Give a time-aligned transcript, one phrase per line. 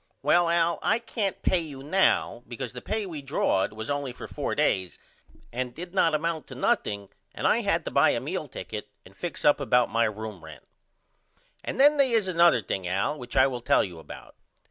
[0.23, 4.27] Well Al I can't pay you now because the pay we drawed was only for
[4.27, 4.97] 4 days
[5.53, 9.15] and did not amount to nothing and I had to buy a meal ticket and
[9.15, 10.67] fix up about my room rent.
[11.63, 14.33] And then they is another thing Al which I will tell you about.